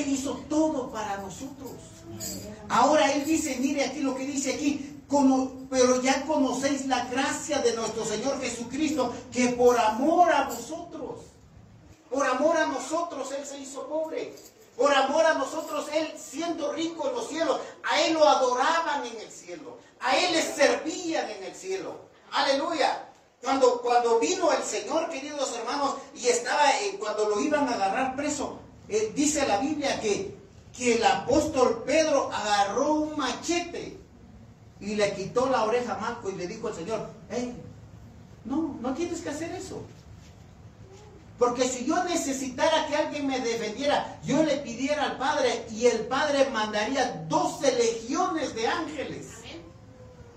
[0.00, 1.72] Él hizo todo para nosotros.
[2.68, 7.58] Ahora Él dice, mire aquí lo que dice aquí, como, pero ya conocéis la gracia
[7.58, 11.20] de nuestro Señor Jesucristo, que por amor a vosotros,
[12.10, 14.34] por amor a nosotros Él se hizo pobre.
[14.76, 19.20] Por amor a nosotros, Él siendo rico en los cielos, a Él lo adoraban en
[19.20, 21.96] el cielo, a Él le servían en el cielo.
[22.32, 23.08] Aleluya.
[23.42, 28.16] Cuando, cuando vino el Señor, queridos hermanos, y estaba, eh, cuando lo iban a agarrar
[28.16, 28.61] preso,
[28.92, 30.36] eh, dice la Biblia que,
[30.76, 33.96] que el apóstol Pedro agarró un machete
[34.80, 37.56] y le quitó la oreja a Marco y le dijo al Señor, hey,
[38.44, 39.82] no, no tienes que hacer eso.
[41.38, 46.00] Porque si yo necesitara que alguien me defendiera, yo le pidiera al Padre y el
[46.00, 49.28] Padre mandaría 12 legiones de ángeles.
[49.38, 49.62] Amén.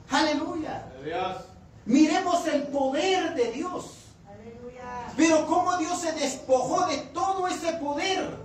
[0.09, 0.93] Aleluya.
[1.03, 1.37] Dios.
[1.85, 3.85] Miremos el poder de Dios.
[4.25, 5.13] Aleluya.
[5.17, 8.44] Pero cómo Dios se despojó de todo ese poder.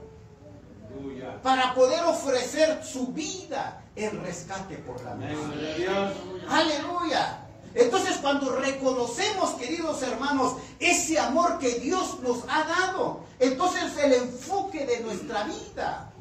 [1.42, 5.29] Para poder ofrecer su vida en rescate por la Amén.
[5.29, 5.46] vida.
[5.46, 6.12] Gloria a Dios.
[6.48, 7.46] Aleluya.
[7.74, 14.87] Entonces cuando reconocemos, queridos hermanos, ese amor que Dios nos ha dado, entonces el enfoque
[14.87, 16.12] de nuestra vida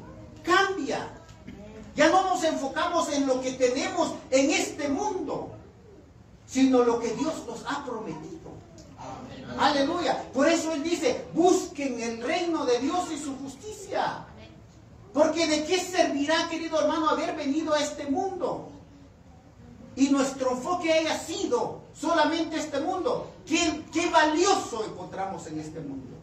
[0.44, 1.08] cambia.
[1.96, 5.50] Ya no nos enfocamos en lo que tenemos en este mundo,
[6.46, 8.50] sino lo que Dios nos ha prometido.
[9.58, 10.22] Aleluya.
[10.32, 14.24] Por eso Él dice, busquen el reino de Dios y su justicia.
[15.12, 18.70] Porque de qué servirá, querido hermano, haber venido a este mundo
[19.96, 23.30] y nuestro enfoque haya sido solamente este mundo.
[23.46, 26.16] ¿Qué, valioso encontramos en este mundo?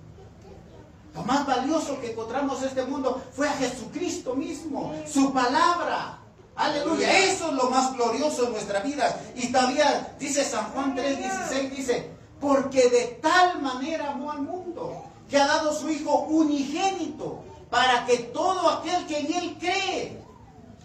[1.13, 6.19] Lo más valioso que encontramos en este mundo fue a Jesucristo mismo, su palabra.
[6.55, 9.19] Aleluya, eso es lo más glorioso en nuestra vida.
[9.35, 15.37] Y todavía dice San Juan 3:16, dice, porque de tal manera amó al mundo, que
[15.37, 20.21] ha dado su Hijo unigénito, para que todo aquel que en Él cree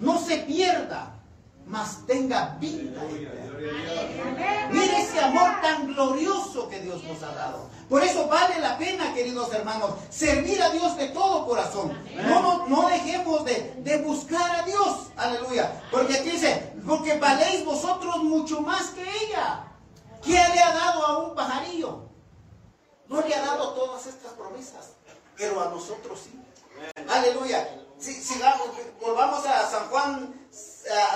[0.00, 1.14] no se pierda,
[1.66, 3.02] mas tenga vida.
[3.04, 4.68] Eterna.
[4.70, 7.70] Mire ese amor tan glorioso que Dios nos ha dado.
[7.88, 11.96] Por eso vale la pena, queridos hermanos, servir a Dios de todo corazón.
[12.16, 15.08] No, no, no dejemos de, de buscar a Dios.
[15.16, 15.82] Aleluya.
[15.90, 19.64] Porque aquí dice, porque valéis vosotros mucho más que ella.
[20.22, 22.08] ¿Qué le ha dado a un pajarillo?
[23.08, 24.92] No le ha dado todas estas promesas,
[25.36, 26.41] pero a nosotros sí.
[27.12, 27.68] Aleluya.
[27.98, 28.68] Si, sigamos,
[29.00, 30.34] volvamos a San Juan,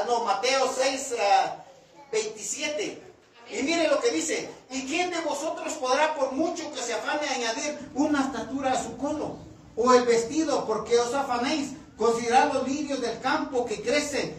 [0.06, 1.64] no, Mateo 6, ah,
[2.12, 3.02] 27.
[3.50, 4.50] Y mire lo que dice.
[4.70, 8.96] ¿Y quién de vosotros podrá, por mucho que se afane, añadir una estatura a su
[8.98, 9.38] codo?
[9.74, 11.70] O el vestido, porque os afanéis.
[11.96, 14.34] Considerad los lirios del campo que crecen,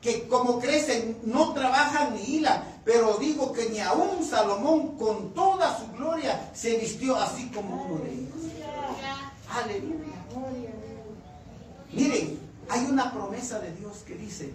[0.00, 2.82] que como crecen, no trabajan ni hilan.
[2.84, 8.04] Pero digo que ni aun Salomón, con toda su gloria, se vistió así como uno
[8.04, 8.34] de ellos.
[9.48, 10.06] Aleluya.
[11.92, 14.50] Miren, hay una promesa de Dios que dice,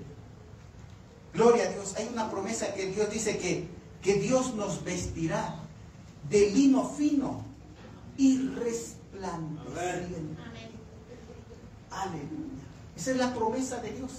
[1.33, 3.67] gloria a Dios, hay una promesa que Dios dice que,
[4.01, 5.55] que Dios nos vestirá
[6.29, 7.43] de lino fino
[8.17, 10.41] y resplandeciente.
[11.89, 12.61] Aleluya.
[12.95, 14.11] Esa es la promesa de Dios.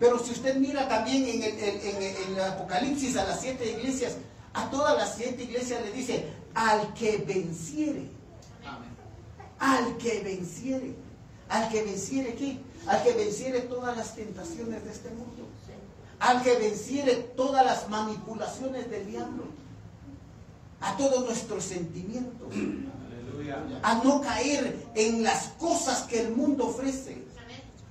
[0.00, 3.70] Pero si usted mira también en el, en- en- en el Apocalipsis a las siete
[3.72, 4.16] iglesias,
[4.52, 8.08] a todas las siete iglesias le dice, al que venciere,
[9.58, 10.94] al que venciere,
[11.54, 12.58] al que venciere qué?
[12.88, 15.46] Al que venciere todas las tentaciones de este mundo,
[16.18, 19.44] al que venciere todas las manipulaciones del diablo,
[20.80, 22.48] a todos nuestros sentimientos,
[23.82, 27.22] a no caer en las cosas que el mundo ofrece.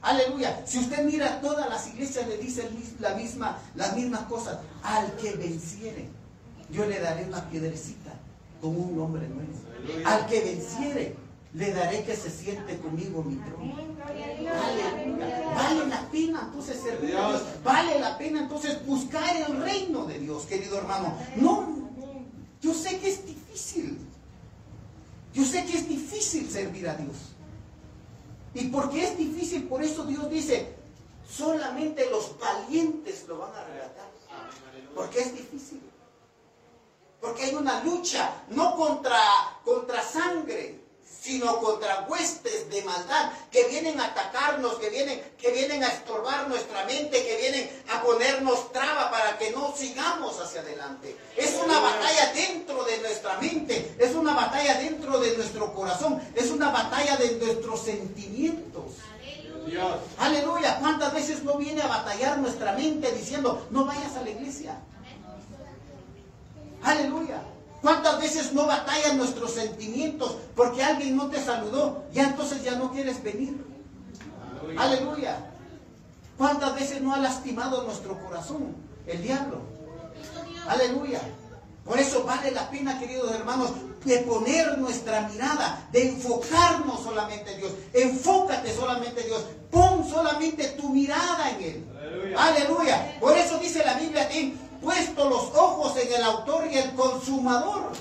[0.01, 0.61] Aleluya.
[0.65, 2.67] Si usted mira todas las iglesias le dicen
[2.99, 4.57] la misma, las mismas cosas.
[4.83, 6.09] Al que venciere,
[6.69, 8.11] yo le daré una piedrecita
[8.59, 9.53] con un nombre nuevo.
[10.05, 11.22] Al que venciere,
[11.53, 13.75] le daré que se siente conmigo mi trono.
[14.03, 15.53] Aleluya.
[15.55, 17.43] Vale la pena entonces servir a Dios.
[17.63, 21.15] Vale la pena entonces buscar el reino de Dios, querido hermano.
[21.35, 21.91] No,
[22.61, 23.99] yo sé que es difícil.
[25.33, 27.15] Yo sé que es difícil servir a Dios.
[28.55, 30.75] Y porque es difícil, por eso Dios dice,
[31.27, 34.11] solamente los valientes lo van a relatar.
[34.95, 35.81] Porque es difícil.
[37.19, 39.19] Porque hay una lucha, no contra,
[39.63, 40.82] contra sangre,
[41.21, 46.47] sino contra huestes de maldad que vienen a atacarnos, que vienen, que vienen a estorbar
[46.47, 51.15] nuestra mente, que vienen a ponernos traba para que no sigamos hacia adelante.
[51.37, 56.51] Es una batalla dentro de nuestra mente, es una batalla dentro de nuestro corazón, es
[56.51, 58.93] una batalla de nuestros sentimientos.
[60.17, 60.79] Aleluya.
[60.79, 64.77] ¿Cuántas veces no viene a batallar nuestra mente diciendo, no vayas a la iglesia?
[66.83, 67.41] Aleluya.
[67.83, 72.05] ¿Cuántas veces no batallan nuestros sentimientos porque alguien no te saludó?
[72.13, 73.61] Ya entonces ya no quieres venir.
[74.61, 74.81] Aleluya.
[74.81, 75.49] Aleluya.
[76.37, 78.73] ¿Cuántas veces no ha lastimado nuestro corazón
[79.05, 79.57] el diablo?
[80.65, 81.19] Aleluya.
[81.83, 83.71] Por eso vale la pena, queridos hermanos,
[84.05, 87.73] de poner nuestra mirada, de enfocarnos solamente en Dios.
[87.93, 89.43] Enfócate solamente en Dios.
[89.69, 91.85] Pon solamente tu mirada en Él.
[91.99, 92.41] Aleluya.
[92.41, 93.17] Aleluya.
[93.19, 97.91] Por eso dice la Biblia aquí, puesto los ojos en el autor y el consumador.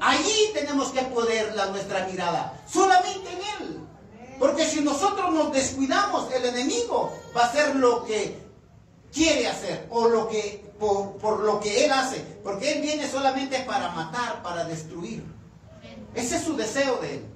[0.00, 3.80] Allí tenemos que poner la, nuestra mirada, solamente en Él.
[4.38, 8.42] Porque si nosotros nos descuidamos, el enemigo va a hacer lo que
[9.12, 13.90] quiere hacer o lo que por, lo que él hace, porque él viene solamente para
[13.90, 15.22] matar, para destruir.
[16.12, 17.26] Ese es su deseo de él.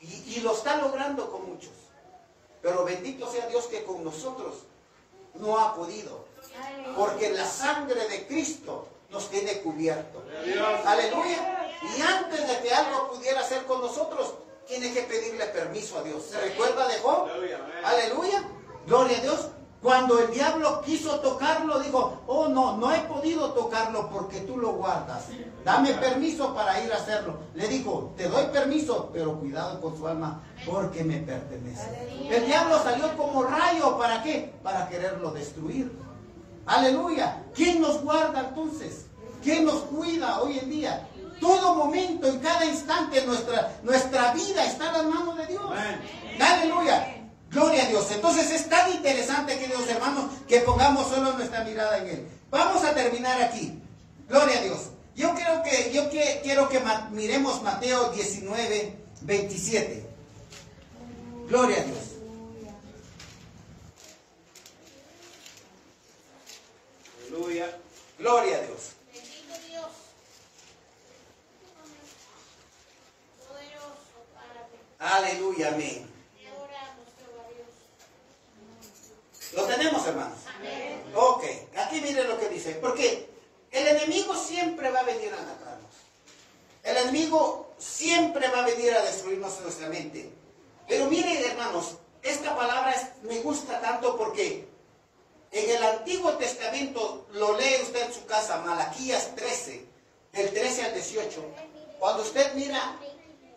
[0.00, 1.72] Y lo está logrando con muchos.
[2.60, 4.54] Pero bendito sea Dios que con nosotros
[5.34, 6.26] no ha podido.
[6.96, 10.22] Porque la sangre de Cristo nos tiene cubierto.
[10.84, 11.70] Aleluya.
[11.96, 14.34] Y antes de que algo pudiera hacer con nosotros,
[14.66, 16.24] tiene que pedirle permiso a Dios.
[16.30, 17.28] ¿Se recuerda de Job?
[17.84, 18.44] Aleluya.
[18.86, 19.48] Gloria a Dios.
[19.82, 24.74] Cuando el diablo quiso tocarlo, dijo, oh no, no he podido tocarlo porque tú lo
[24.74, 25.24] guardas.
[25.64, 27.40] Dame permiso para ir a hacerlo.
[27.54, 32.28] Le dijo, te doy permiso, pero cuidado con su alma porque me pertenece.
[32.30, 34.54] El diablo salió como rayo, ¿para qué?
[34.62, 35.90] Para quererlo destruir.
[36.66, 37.42] Aleluya.
[37.54, 39.06] ¿Quién nos guarda entonces?
[39.42, 41.08] ¿Quién nos cuida hoy en día?
[41.40, 45.62] Todo momento, en cada instante, nuestra, nuestra vida está en las manos de Dios.
[46.40, 47.16] Aleluya.
[47.50, 48.10] Gloria a Dios.
[48.12, 52.28] Entonces es tan interesante, queridos hermanos, que pongamos solo nuestra mirada en Él.
[52.50, 53.78] Vamos a terminar aquí.
[54.28, 54.78] Gloria a Dios.
[55.16, 60.06] Yo creo que, yo que- quiero que miremos Mateo 19, 27.
[61.48, 61.98] Gloria a Dios.
[67.32, 67.78] Aleluya.
[68.18, 68.92] Gloria a Dios.
[69.10, 69.86] Bendito Dios.
[73.48, 73.96] Poderoso.
[74.98, 76.08] Aleluya, amén.
[79.54, 80.38] ¿Lo tenemos, hermanos?
[80.58, 81.02] Amén.
[81.14, 81.44] Ok,
[81.76, 82.74] aquí miren lo que dice.
[82.74, 83.28] Porque
[83.70, 85.90] el enemigo siempre va a venir a atacarnos.
[86.82, 90.30] El enemigo siempre va a venir a destruirnos nuestra mente.
[90.88, 94.66] Pero miren, hermanos, esta palabra es- me gusta tanto porque
[95.52, 99.86] en el Antiguo Testamento, lo lee usted en su casa, Malaquías 13,
[100.32, 101.44] del 13 al 18.
[101.98, 102.96] Cuando usted mira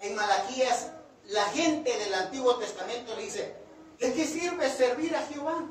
[0.01, 0.91] en Malaquías,
[1.27, 3.55] la gente del Antiguo Testamento le dice,
[3.99, 5.65] ¿de qué sirve servir a Jehová?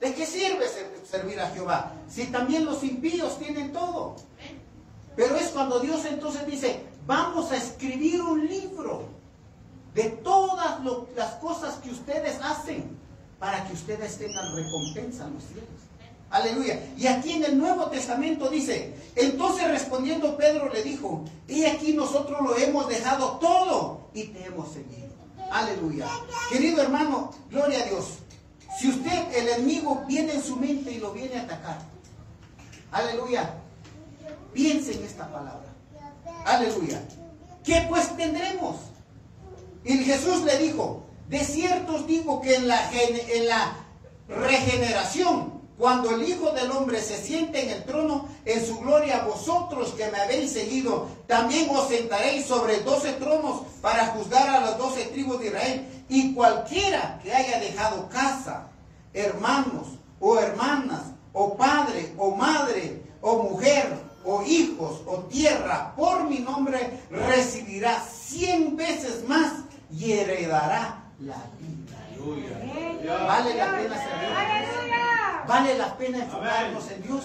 [0.00, 1.92] ¿De qué sirve ser- servir a Jehová?
[2.08, 4.14] Si también los impíos tienen todo.
[5.16, 9.06] Pero es cuando Dios entonces dice, vamos a escribir un libro
[9.92, 10.78] de todas
[11.16, 12.96] las cosas que ustedes hacen
[13.38, 15.68] para que ustedes tengan recompensa en los cielos.
[16.30, 16.78] Aleluya.
[16.96, 22.40] Y aquí en el Nuevo Testamento dice, entonces respondiendo Pedro le dijo, y aquí nosotros
[22.42, 25.08] lo hemos dejado todo y te hemos seguido.
[25.50, 26.06] Aleluya.
[26.50, 28.18] Querido hermano, gloria a Dios.
[28.78, 31.78] Si usted, el enemigo, viene en su mente y lo viene a atacar,
[32.92, 33.54] aleluya,
[34.52, 35.74] piense en esta palabra.
[36.44, 37.02] Aleluya.
[37.64, 38.76] ¿Qué pues tendremos?
[39.84, 43.76] Y Jesús le dijo, de cierto os digo que en la, en la
[44.28, 49.90] regeneración, cuando el Hijo del Hombre se siente en el trono, en su gloria vosotros
[49.90, 55.04] que me habéis seguido, también os sentaréis sobre doce tronos para juzgar a las doce
[55.04, 56.04] tribus de Israel.
[56.08, 58.68] Y cualquiera que haya dejado casa,
[59.12, 59.86] hermanos
[60.18, 67.02] o hermanas, o padre o madre, o mujer, o hijos, o tierra, por mi nombre,
[67.10, 69.52] recibirá cien veces más
[69.90, 71.98] y heredará la vida.
[73.26, 74.28] Vale la pena servir.
[75.46, 77.24] Vale la pena enfocarnos en Dios.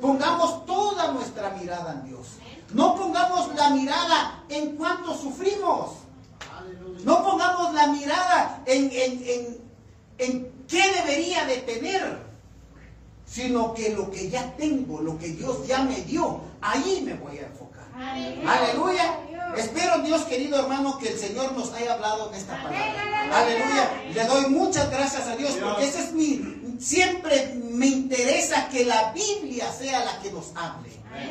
[0.00, 2.26] Pongamos toda nuestra mirada en Dios.
[2.72, 5.96] No pongamos la mirada en cuanto sufrimos.
[7.04, 9.58] No pongamos la mirada en, en, en,
[10.18, 12.18] en qué debería de tener,
[13.26, 17.38] sino que lo que ya tengo, lo que Dios ya me dio, ahí me voy
[17.38, 17.84] a enfocar.
[17.94, 19.18] Aleluya.
[19.56, 23.28] Espero Dios querido hermano que el Señor nos haya hablado en esta palabra.
[23.32, 24.02] Aleluya.
[24.12, 29.12] Le doy muchas gracias a Dios porque ese es mi siempre me interesa que la
[29.12, 30.90] Biblia sea la que nos hable.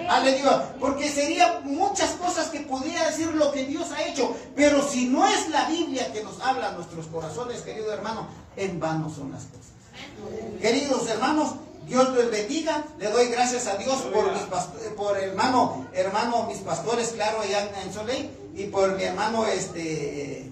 [0.09, 0.75] Aleluya.
[0.79, 4.35] Porque sería muchas cosas que pudiera decir lo que Dios ha hecho.
[4.55, 8.79] Pero si no es la Biblia que nos habla a nuestros corazones, querido hermano, en
[8.79, 9.65] vano son las cosas.
[10.61, 11.55] Queridos hermanos,
[11.85, 12.83] Dios les bendiga.
[12.99, 14.41] Le doy gracias a Dios por mis
[14.95, 20.51] por hermano, hermano, mis pastores, claro, allá en Soleil, y por mi hermano este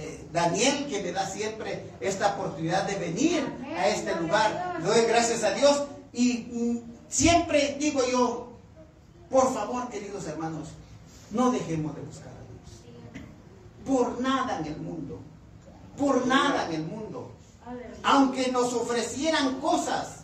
[0.00, 3.44] eh, Daniel, que me da siempre esta oportunidad de venir
[3.76, 4.76] a este lugar.
[4.80, 6.78] Le doy gracias a Dios y mm,
[7.08, 8.52] siempre digo yo,
[9.28, 10.68] por favor, queridos hermanos,
[11.30, 13.24] no dejemos de buscar a Dios.
[13.84, 15.18] Por nada en el mundo.
[15.98, 17.32] Por nada en el mundo.
[18.02, 20.19] Aunque nos ofrecieran cosas.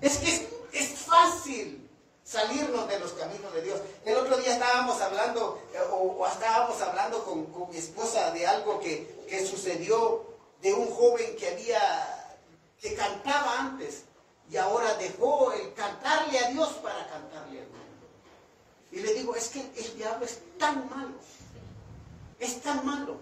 [0.00, 1.88] Es que es, fácil
[2.22, 3.80] salirnos de los caminos de Dios.
[4.04, 9.24] El otro día estábamos hablando, eh, o, estábamos hablando con, mi esposa de algo que,
[9.28, 10.24] que sucedió
[10.60, 12.36] de un joven que había,
[12.80, 14.02] que cantaba antes
[14.50, 17.78] y ahora dejó el cantarle a Dios para cantarle a Dios.
[18.90, 21.14] Y le digo, es que el diablo es tan malo.
[22.38, 23.18] Es tan malo.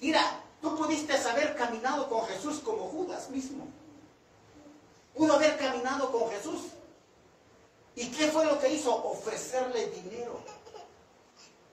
[0.00, 2.88] mira, tú pudiste haber caminado con Jesús como
[3.30, 3.66] mismo.
[5.14, 6.60] Pudo haber caminado con Jesús.
[7.96, 8.94] ¿Y qué fue lo que hizo?
[8.94, 10.40] Ofrecerle dinero.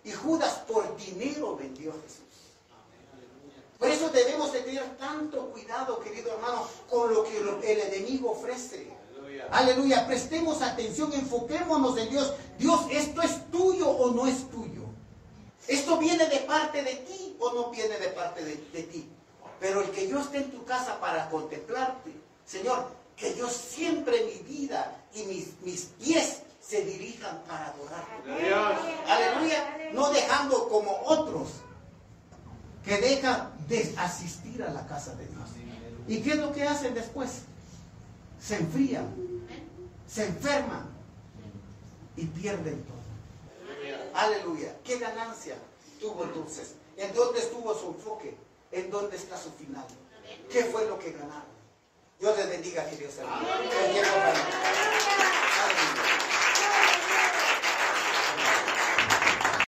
[0.03, 2.23] Y Judas por dinero vendió a Jesús.
[3.77, 8.91] Por eso debemos de tener tanto cuidado, querido hermano, con lo que el enemigo ofrece.
[9.51, 10.07] Aleluya.
[10.07, 12.33] Prestemos atención, enfoquémonos en Dios.
[12.57, 14.83] Dios, ¿esto es tuyo o no es tuyo?
[15.67, 19.09] ¿Esto viene de parte de ti o no viene de parte de, ti?
[19.59, 22.11] Pero el que yo esté en tu casa para contemplarte,
[22.45, 28.53] Señor, que yo siempre mi vida y mis, mis pies se dirijan para adorarte.
[29.07, 29.91] Aleluya.
[29.93, 31.49] No dejando como otros
[32.85, 35.49] que dejan de asistir a la casa de Dios.
[36.07, 37.41] ¿Y qué es lo que hacen después?
[38.39, 39.37] Se enfrían
[40.07, 40.89] se enferman
[42.15, 42.97] y pierden todo.
[44.13, 44.75] Aleluya.
[44.83, 45.55] ¿Qué ganancia
[45.99, 46.75] tuvo entonces?
[46.95, 48.35] ¿En dónde estuvo su enfoque?
[48.71, 49.85] en dónde está su final.
[50.51, 51.57] ¿Qué fue lo que ganaron?
[52.19, 53.47] Dios les bendiga, queridos hermanos.